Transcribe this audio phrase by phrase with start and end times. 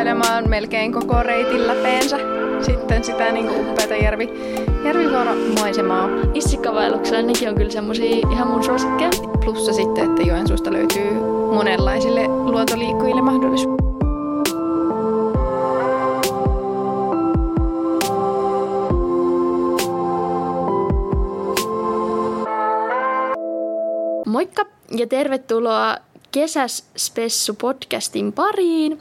[0.00, 2.16] ihailemaan melkein koko reitin läpeensä
[2.62, 4.28] sitten sitä niin upeata järvi,
[4.84, 6.08] järvivuoromaisemaa.
[6.34, 9.10] Issikkavaelluksella nekin on kyllä semmosia ihan mun suosikkeja.
[9.44, 11.10] Plussa sitten, että Joensuusta löytyy
[11.54, 13.80] monenlaisille luontoliikkujille mahdollisuus.
[24.26, 25.96] Moikka ja tervetuloa
[26.32, 28.98] Kesäs Spessu podcastin pariin.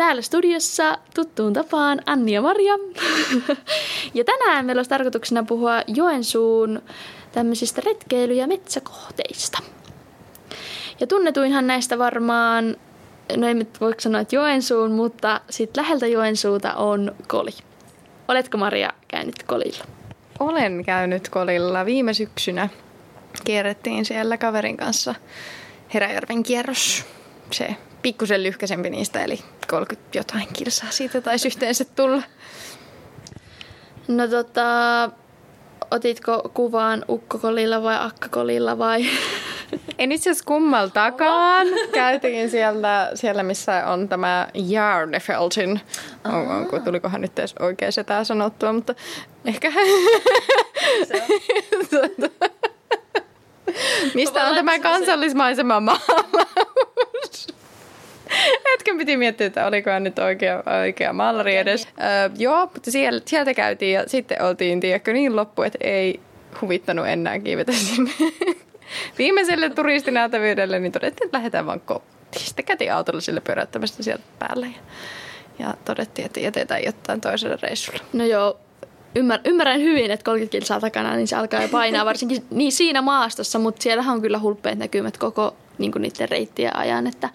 [0.00, 2.74] Täällä studiossa tuttuun tapaan Anni ja Maria.
[4.14, 6.82] ja tänään meillä olisi tarkoituksena puhua Joensuun
[7.32, 9.58] tämmöisistä retkeily- ja metsäkohteista.
[11.00, 12.76] Ja tunnetuinhan näistä varmaan,
[13.36, 17.54] no ei nyt voi sanoa, että Joensuun, mutta sitten läheltä Joensuuta on Koli.
[18.28, 19.84] Oletko Maria käynyt Kolilla?
[20.38, 22.68] Olen käynyt Kolilla viime syksynä.
[23.44, 25.14] Kierrettiin siellä kaverin kanssa
[25.94, 27.04] Heräjärven kierros.
[27.50, 29.38] Se pikkusen lyhkäisempi niistä, eli
[29.70, 32.22] 30 jotain kilsaa siitä taisi yhteensä tulla.
[34.08, 35.10] No tota,
[35.90, 39.06] otitko kuvaan ukkokolilla vai akkakolilla vai?
[39.98, 41.66] En itse asiassa kummaltakaan.
[41.92, 45.80] Käytiin siellä, siellä, missä on tämä Jarnefeltin.
[46.24, 48.94] On, onko, tulikohan nyt edes oikein se tämä sanottua, mutta
[49.44, 49.72] ehkä...
[51.08, 52.08] Se on.
[54.14, 56.69] Mistä on tämä kansallismaisema maalaus?
[59.00, 61.88] Piti miettiä, että olikohan nyt oikea, oikea maalari edes.
[62.00, 66.20] Öö, joo, mutta siellä, sieltä käytiin ja sitten oltiin, tiedätkö, niin loppu, että ei
[66.60, 68.10] huvittanut enää kiivetä sinne
[69.18, 72.44] viimeiselle turistinäytävyydelle, niin todettiin, että lähdetään vaan kotiin.
[72.46, 74.82] Sitten käytiin autolla sille pyöräyttämästä sieltä päälle ja,
[75.58, 78.00] ja todettiin, että jätetään jotain toiselle reissulle.
[78.12, 78.60] No joo,
[79.14, 83.02] ymmär, ymmärrän hyvin, että 30 kilsaa takana, niin se alkaa jo painaa varsinkin niin siinä
[83.02, 87.28] maastossa, mutta siellähän on kyllä hulppeet näkymät koko niin niiden reittien ajan, että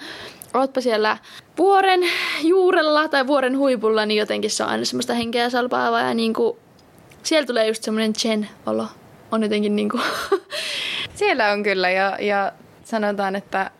[0.59, 1.17] ootpa siellä
[1.57, 2.01] vuoren
[2.43, 6.57] juurella tai vuoren huipulla, niin jotenkin se on aina semmoista henkeä salpaavaa ja niin kuin,
[7.23, 8.87] siellä tulee just semmoinen chen-olo.
[9.31, 10.03] On jotenkin niin kuin...
[11.15, 12.51] Siellä on kyllä ja, ja
[12.83, 13.71] sanotaan, että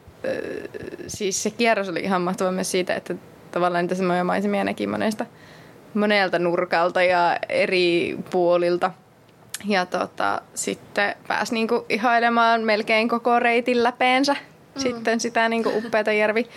[1.08, 3.16] siis se kierros oli ihan mahtava myös siitä, että
[3.52, 5.26] tavallaan niitä semmoisia maisemia näki monesta,
[5.94, 8.92] monelta nurkalta ja eri puolilta.
[9.66, 14.36] Ja tota, sitten pääsi niinku ihailemaan melkein koko reitin läpeensä
[14.76, 14.82] mm.
[14.82, 16.48] sitten sitä niin upeata järvi,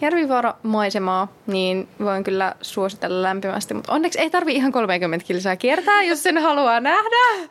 [0.00, 3.74] järvivuoromaisemaa, niin voin kyllä suositella lämpimästi.
[3.74, 7.48] Mutta onneksi ei tarvi ihan 30 kilsaa kiertää, jos sen haluaa nähdä.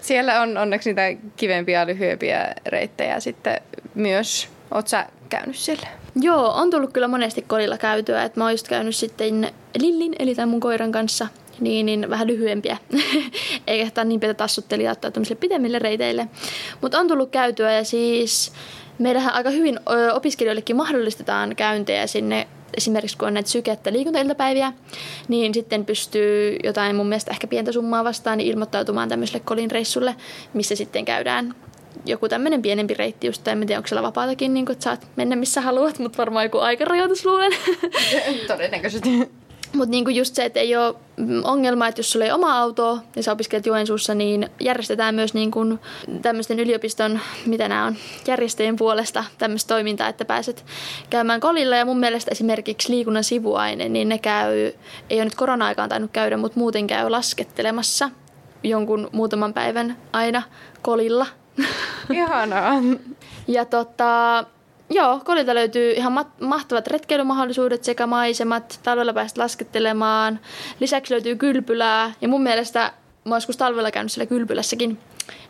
[0.00, 3.60] Siellä on onneksi niitä kivempiä lyhyempiä reittejä sitten
[3.94, 4.48] myös.
[4.70, 5.86] Oot sä käynyt siellä?
[6.20, 8.22] Joo, on tullut kyllä monesti kodilla käytyä.
[8.22, 11.28] Et mä oon just käynyt sitten Lillin, eli tämän mun koiran kanssa
[11.64, 12.76] niin, niin vähän lyhyempiä.
[13.66, 16.28] Eikä tämä niin pitäisi tassuttelijaa ottaa tämmöisille pitemmille reiteille.
[16.80, 18.52] Mutta on tullut käytyä ja siis
[18.98, 19.80] meillähän aika hyvin
[20.12, 22.46] opiskelijoillekin mahdollistetaan käyntejä sinne
[22.76, 24.72] esimerkiksi kun on näitä sykettä liikuntailtapäiviä,
[25.28, 30.16] niin sitten pystyy jotain mun mielestä ehkä pientä summaa vastaan niin ilmoittautumaan tämmöiselle kolin reissulle,
[30.54, 31.54] missä sitten käydään
[32.06, 35.36] joku tämmöinen pienempi reitti just, en tiedä, onko siellä vapaatakin, niin kun, että saat mennä
[35.36, 37.52] missä haluat, mutta varmaan joku aikarajoitus luulen.
[38.48, 39.30] Todennäköisesti.
[39.72, 40.94] Mutta niinku just se, että ei ole
[41.44, 45.78] ongelma, että jos sulla ei oma auto ja sä opiskelet Joensuussa, niin järjestetään myös niinku
[46.22, 47.96] tämmöisten yliopiston, mitä nämä on,
[48.26, 50.64] järjestöjen puolesta tämmöistä toimintaa, että pääset
[51.10, 51.76] käymään kolilla.
[51.76, 54.72] Ja mun mielestä esimerkiksi liikunnan sivuaine, niin ne käy,
[55.10, 58.10] ei ole nyt korona-aikaan tainnut käydä, mutta muuten käy laskettelemassa
[58.62, 60.42] jonkun muutaman päivän aina
[60.82, 61.26] kolilla.
[62.12, 62.74] Ihanaa.
[63.48, 64.44] ja tota,
[64.94, 68.80] Joo, Kolilta löytyy ihan mat- mahtavat retkeilymahdollisuudet sekä maisemat.
[68.82, 70.40] Talvella päästä laskettelemaan.
[70.80, 72.12] Lisäksi löytyy kylpylää.
[72.20, 72.92] Ja mun mielestä,
[73.24, 74.98] mä joskus talvella käynyt siellä kylpylässäkin,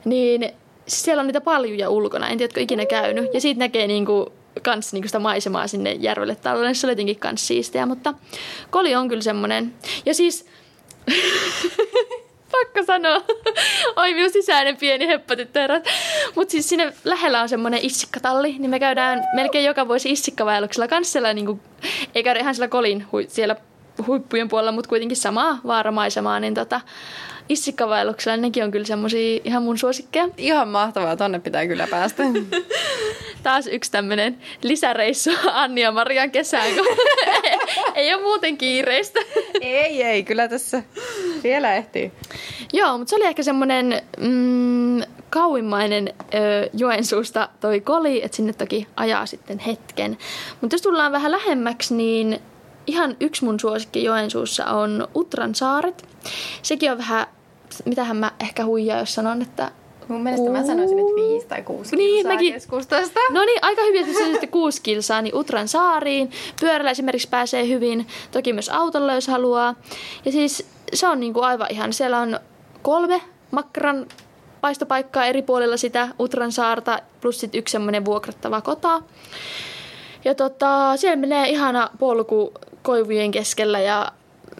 [0.04, 0.50] niin
[0.86, 2.28] siellä on niitä paljuja ulkona.
[2.28, 3.34] En tiedä, ikinä käynyt.
[3.34, 4.32] Ja siitä näkee niinku
[4.62, 6.74] kans niinku sitä maisemaa sinne järvelle talvella.
[6.74, 8.14] Se oli jotenkin kans siistiä, mutta
[8.70, 9.74] Koli on kyllä semmonen.
[10.06, 10.46] Ja siis
[12.52, 13.20] pakko sanoa.
[13.96, 15.60] Oi minun sisäinen pieni heppatyttö
[16.34, 21.12] Mutta siis sinne lähellä on semmoinen issikkatalli, niin me käydään melkein joka vuosi issikkavaelluksella kanssa
[21.12, 21.60] siellä, niin kuin,
[22.14, 23.56] ei käydä ihan siellä kolin hui, siellä
[24.06, 26.80] huippujen puolella, mutta kuitenkin samaa vaaramaisemaa, niin tota,
[27.48, 30.28] issikkavaelluksella nekin on kyllä semmosia ihan mun suosikkeja.
[30.36, 32.22] Ihan mahtavaa, tonne pitää kyllä päästä.
[33.42, 36.86] Taas yksi tämmönen lisäreissu Anni ja Marian kesään, kun
[37.94, 39.20] ei ole muuten kiireistä.
[39.60, 40.82] ei, ei, kyllä tässä
[41.42, 42.12] vielä ehtii.
[42.72, 48.86] Joo, mutta se oli ehkä semmoinen mm, kauimmainen ö, Joensuusta toi koli, että sinne toki
[48.96, 50.18] ajaa sitten hetken.
[50.60, 52.38] Mutta jos tullaan vähän lähemmäksi, niin
[52.86, 56.08] ihan yksi mun suosikki Joensuussa on Utran saaret.
[56.62, 57.26] Sekin on vähän,
[57.84, 59.70] mitähän mä ehkä huijaa, jos sanon, että
[60.08, 62.52] Mun mielestä mä sanoisin, että viisi tai kuusi Niin, kilsaa mäkin.
[62.52, 63.20] keskustasta.
[63.30, 66.30] No niin, aika hyvin, että se sitten kuusi kilsaa, niin Utran saariin.
[66.60, 69.74] Pyörällä esimerkiksi pääsee hyvin, toki myös autolla, jos haluaa.
[70.24, 72.40] Ja siis se on niinku aivan ihan, siellä on
[72.82, 74.06] kolme makkaran
[74.60, 79.02] paistopaikkaa eri puolilla sitä Utran saarta, plus sitten yksi semmoinen vuokrattava kota.
[80.24, 84.12] Ja tota, siellä menee ihana polku koivujen keskellä ja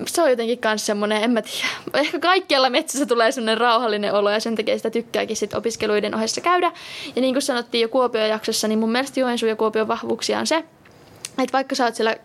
[0.06, 4.30] se on jotenkin myös semmoinen, en mä tiedä, ehkä kaikkialla metsässä tulee semmoinen rauhallinen olo
[4.30, 6.72] ja sen takia sitä tykkääkin sit opiskeluiden ohessa käydä.
[7.16, 10.46] Ja niin kuin sanottiin jo Kuopion jaksossa, niin mun mielestä Joensuun ja Kuopion vahvuuksia on
[10.46, 10.56] se,
[11.38, 12.16] että vaikka sä oot siellä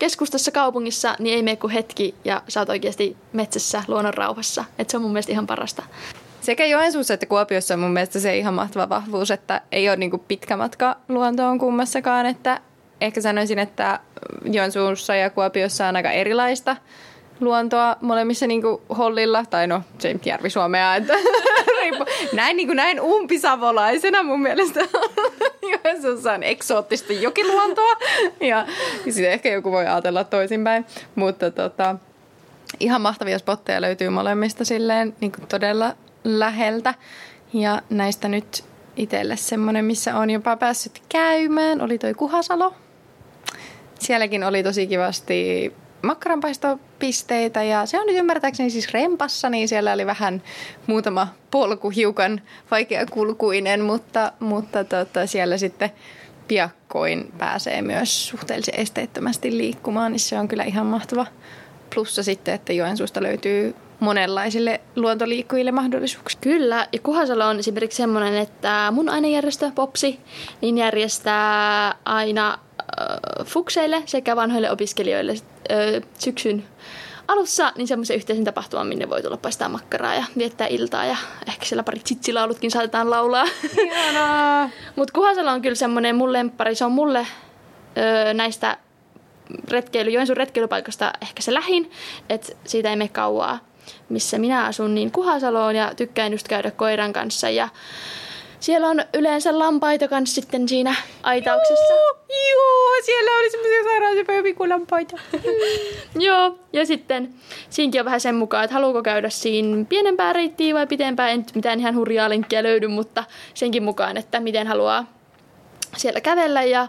[0.00, 4.64] keskustassa kaupungissa, niin ei mene kuin hetki ja sä oot oikeasti metsässä luonnon rauhassa.
[4.78, 5.82] Että se on mun mielestä ihan parasta.
[6.40, 10.18] Sekä Joensuussa että Kuopiossa on mun mielestä se ihan mahtava vahvuus, että ei ole niinku
[10.18, 12.60] pitkä matka luontoon kummassakaan, että
[13.00, 14.00] ehkä sanoisin, että
[14.44, 16.76] Joensuussa ja Kuopiossa on aika erilaista
[17.40, 21.14] luontoa molemmissa niinku hollilla, tai no se ei nyt Järvi-Suomea, että
[22.32, 24.80] näin, niinku näin umpisavolaisena mun mielestä
[25.84, 27.96] Joensuussa on eksoottista jokiluontoa,
[28.40, 28.66] ja
[29.04, 31.96] sitten ehkä joku voi ajatella toisinpäin, mutta tota,
[32.80, 36.94] ihan mahtavia spotteja löytyy molemmista silleen niin kuin todella läheltä.
[37.52, 38.64] Ja näistä nyt
[38.96, 42.74] itselle semmoinen, missä on jopa päässyt käymään, oli toi Kuhasalo.
[43.98, 50.06] Sielläkin oli tosi kivasti makkaranpaistopisteitä ja se on nyt ymmärtääkseni siis rempassa, niin siellä oli
[50.06, 50.42] vähän
[50.86, 55.90] muutama polku hiukan vaikeakulkuinen, mutta, mutta tota, siellä sitten
[56.48, 61.26] piakkoin pääsee myös suhteellisen esteettömästi liikkumaan, niin se on kyllä ihan mahtava
[61.94, 66.40] plussa sitten, että Joensuusta löytyy monenlaisille luontoliikkujille mahdollisuuksia.
[66.40, 70.20] Kyllä, ja Kuhasalo on esimerkiksi semmoinen, että mun ainejärjestö Popsi
[70.60, 72.58] niin järjestää aina
[73.44, 76.64] fukseille sekä vanhoille opiskelijoille äh, syksyn
[77.30, 81.16] alussa niin semmoisen yhteisen tapahtuman, minne voi tulla paistaa makkaraa ja viettää iltaa ja
[81.48, 83.44] ehkä siellä pari tsitsilaulutkin saatetaan laulaa.
[84.96, 86.74] Mutta Kuhasalo on kyllä semmoinen mun lemppari.
[86.74, 87.26] Se on mulle
[87.98, 88.76] öö, näistä
[89.68, 91.90] retkeily, Joensuun retkeilypaikasta ehkä se lähin,
[92.28, 93.58] että siitä ei mene kauaa,
[94.08, 97.68] missä minä asun, niin Kuhasaloon ja tykkään just käydä koiran kanssa ja
[98.60, 101.94] siellä on yleensä lampaita kanssa sitten siinä aitauksessa.
[101.94, 105.16] Joo, joo, siellä oli semmoisia sairaan pikulampaita.
[106.26, 107.34] Joo, ja sitten
[107.70, 111.30] siinkin on vähän sen mukaan, että haluuko käydä siinä pienempää reittiä vai pitempää.
[111.30, 113.24] En mitään ihan hurjaa lenkkiä löydy, mutta
[113.54, 115.06] senkin mukaan, että miten haluaa
[115.96, 116.62] siellä kävellä.
[116.62, 116.88] Ja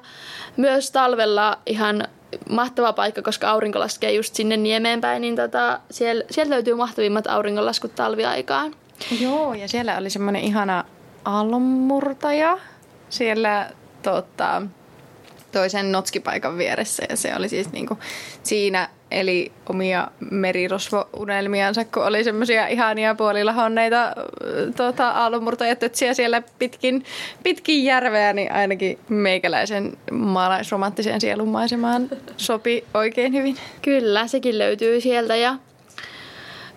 [0.57, 2.07] myös talvella ihan
[2.49, 7.27] mahtava paikka, koska aurinko laskee just sinne niemeen päin, niin tota, siellä, sieltä löytyy mahtavimmat
[7.27, 8.75] auringonlaskut talviaikaan.
[9.19, 10.85] Joo, ja siellä oli semmoinen ihana
[11.25, 12.57] aallonmurtaja
[13.09, 13.69] siellä
[14.03, 14.61] tota,
[15.51, 17.03] toisen notskipaikan vieressä.
[17.09, 17.97] Ja se oli siis niinku
[18.43, 24.15] siinä eli omia merirosvounelmiansa, kun oli semmoisia ihania puolilahonneita
[24.75, 27.03] tota, aallonmurtajatötsiä siellä pitkin,
[27.43, 33.57] pitkin järveä, niin ainakin meikäläisen maalaisromanttiseen sielunmaisemaan sopi oikein hyvin.
[33.81, 35.55] Kyllä, sekin löytyy sieltä ja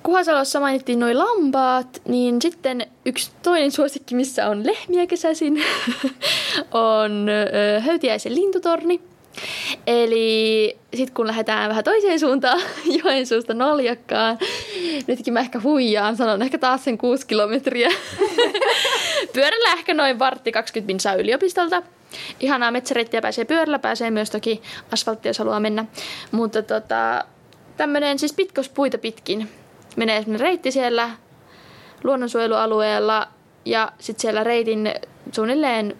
[0.04, 5.64] Kuhasalossa mainittiin noin lampaat, niin sitten yksi toinen suosikki, missä on lehmiä kesäisin,
[6.72, 7.26] on
[7.80, 9.00] Höytiäisen lintutorni.
[9.86, 12.60] Eli sitten kun lähdetään vähän toiseen suuntaan
[13.04, 14.38] Joensuusta Noljakkaan,
[15.06, 17.88] nytkin mä ehkä huijaan, sanon ehkä taas sen kuusi kilometriä.
[19.34, 21.82] Pyörällä ehkä noin vartti 20 minsaa yliopistolta.
[22.40, 25.84] Ihanaa metsäreittiä pääsee pyörällä, pääsee myös toki asfalttia, jos haluaa mennä.
[26.30, 27.24] Mutta tota,
[27.76, 29.48] tämmöinen siis pitkospuita pitkin
[29.96, 31.10] menee semmoinen reitti siellä
[32.04, 33.28] luonnonsuojelualueella
[33.64, 34.94] ja sitten siellä reitin
[35.32, 35.96] suunnilleen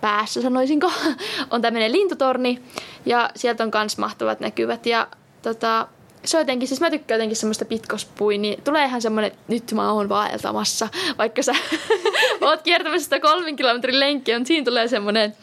[0.00, 0.92] päässä sanoisinko,
[1.50, 2.62] on tämmöinen lintutorni
[3.06, 4.86] ja sieltä on kans mahtavat näkyvät.
[4.86, 5.08] Ja
[5.42, 5.88] tota,
[6.24, 9.72] se on jotenkin, siis mä tykkään jotenkin semmoista pitkospuin, niin tulee ihan semmoinen, että nyt
[9.72, 11.52] mä oon vaeltamassa, vaikka sä
[12.40, 15.34] oot kiertämässä sitä kolmen kilometrin lenkkiä, mutta siinä tulee semmoinen,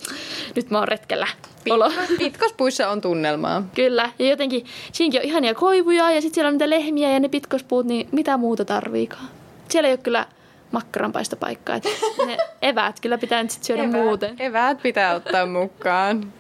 [0.56, 1.28] nyt mä oon retkellä
[1.70, 1.92] olo.
[2.18, 3.64] Pitkospuissa on tunnelmaa.
[3.76, 7.30] Kyllä, ja jotenkin siinäkin on ihania koivuja ja sitten siellä on niitä lehmiä ja ne
[7.30, 9.28] pitkospuut, niin mitä muuta tarviikaan.
[9.70, 10.26] Siellä ei ole kyllä
[10.72, 11.90] makkaranpaistopaikkaa, että
[12.26, 12.38] ne
[12.70, 14.36] eväät kyllä pitää nyt sit syödä Eväät, muuten.
[14.40, 16.34] eväät pitää ottaa mukaan.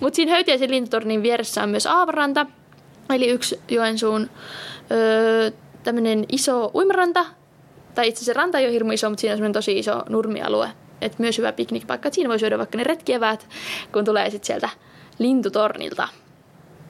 [0.00, 2.46] Mutta siinä Höytiäisen lintutornin vieressä on myös Aavaranta,
[3.10, 4.30] eli yksi Joensuun
[4.90, 5.50] öö,
[5.82, 7.26] tämmöinen iso uimaranta.
[7.94, 10.70] Tai itse asiassa ranta ei ole hirmu iso, mutta siinä on semmoinen tosi iso nurmialue.
[11.00, 12.08] Et myös hyvä piknikpaikka.
[12.08, 13.46] Et siinä voi syödä vaikka ne retkieväät,
[13.92, 14.68] kun tulee sitten sieltä
[15.18, 16.08] lintutornilta.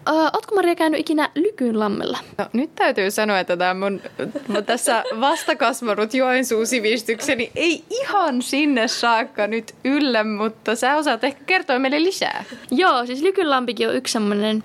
[0.08, 2.18] Öö, ootko Maria käynyt ikinä Lykynlammella?
[2.38, 4.00] No, nyt täytyy sanoa, että tämä mun
[4.48, 11.44] mun tässä vastakasvanut Joensuun sivistykseni ei ihan sinne saakka nyt yllä, mutta sä osaat ehkä
[11.44, 12.44] kertoa meille lisää.
[12.70, 14.64] Joo, siis Lykynlampikin on yksi semmoinen,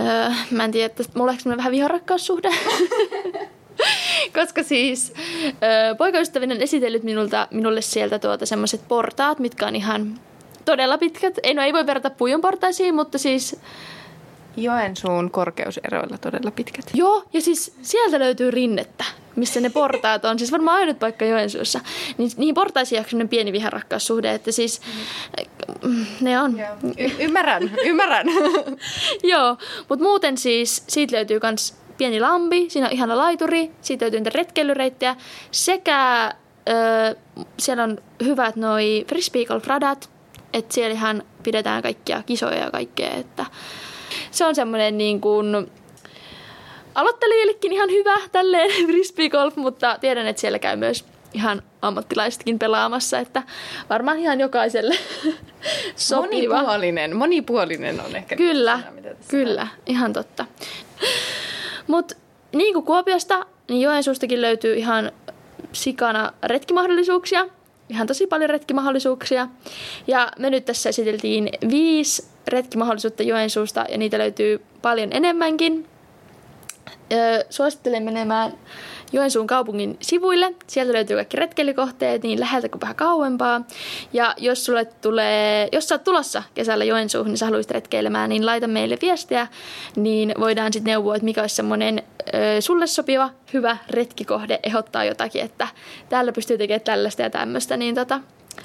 [0.00, 2.50] öö, mä en tiedä, että mulla on vähän viharakkaussuhde.
[4.40, 5.12] Koska siis
[5.46, 10.20] ö, poikaystäväni on esitellyt minulta, minulle sieltä tuota semmoiset portaat, mitkä on ihan
[10.64, 11.38] todella pitkät.
[11.42, 13.56] Ei, no ei voi verrata pujon portaisiin, mutta siis...
[14.56, 16.84] Joensuun korkeuseroilla todella pitkät.
[16.94, 19.04] Joo, ja siis sieltä löytyy rinnettä,
[19.36, 20.38] missä ne portaat on.
[20.38, 21.80] Siis varmaan ainut paikka Joensuussa.
[22.18, 24.80] Niin, niihin portaisiin on semmoinen pieni viharakkaussuhde, että siis
[25.82, 26.06] mm.
[26.20, 26.60] ne on.
[26.98, 28.26] Y- ymmärrän, ymmärrän.
[29.32, 29.56] Joo,
[29.88, 34.30] mutta muuten siis siitä löytyy myös pieni lampi, siinä on ihana laituri, siitä löytyy niitä
[34.34, 35.16] retkeilyreittejä
[35.50, 36.32] sekä
[36.68, 37.16] ö,
[37.58, 40.10] siellä on hyvät noi frisbeegolf-radat,
[40.52, 43.46] että siellä ihan pidetään kaikkia kisoja ja kaikkea, että
[44.30, 45.70] se on semmoinen niin kuin
[46.94, 53.42] aloittelijoillekin ihan hyvä tälleen frisbeegolf, mutta tiedän, että siellä käy myös ihan ammattilaisetkin pelaamassa, että
[53.90, 54.94] varmaan ihan jokaiselle
[55.96, 56.54] sopiva.
[56.54, 60.46] Monipuolinen, monipuolinen on ehkä Kyllä, sana, mitä kyllä, ihan totta.
[61.86, 62.14] Mutta
[62.52, 65.12] niin kuin Kuopiosta, niin Joensuustakin löytyy ihan
[65.72, 67.46] sikana retkimahdollisuuksia.
[67.88, 69.48] Ihan tosi paljon retkimahdollisuuksia.
[70.06, 75.86] Ja me nyt tässä esiteltiin viisi retkimahdollisuutta Joensuusta ja niitä löytyy paljon enemmänkin.
[77.50, 78.52] Suosittelen menemään
[79.12, 80.54] Joensuun kaupungin sivuille.
[80.66, 83.60] Sieltä löytyy kaikki retkeilykohteet niin läheltä kuin vähän kauempaa.
[84.12, 88.46] Ja jos sulle tulee, jos sä oot tulossa kesällä Joensuuhun, niin sä haluaisit retkeilemään, niin
[88.46, 89.46] laita meille viestiä,
[89.96, 92.02] niin voidaan sitten neuvoa, että mikä olisi semmoinen
[92.60, 95.68] sulle sopiva, hyvä retkikohde, ehdottaa jotakin, että
[96.08, 98.20] täällä pystyy tekemään tällaista ja tämmöistä, niin tota,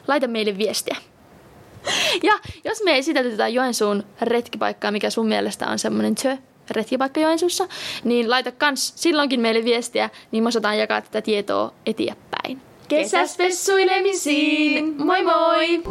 [0.08, 0.96] laita meille viestiä.
[2.24, 2.34] Ja
[2.64, 6.38] jos me esiteltetään Joensuun retkipaikkaa, mikä sun mielestä on semmoinen tö,
[6.74, 7.68] retkipaikka Joensuussa,
[8.04, 12.62] niin laita kans silloinkin meille viestiä, niin me osataan jakaa tätä tietoa eteenpäin.
[12.88, 14.96] Kesäspessuilemisiin!
[14.98, 15.84] Moi moi!